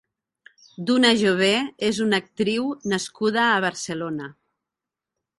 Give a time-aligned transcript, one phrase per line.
[0.89, 1.49] Duna Jové
[1.89, 4.31] és una actriu nascuda a Barcelona.